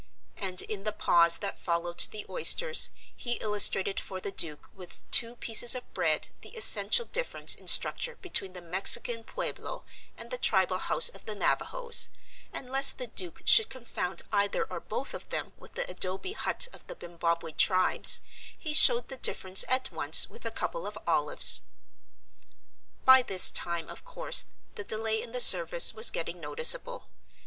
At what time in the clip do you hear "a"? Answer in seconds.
20.47-20.51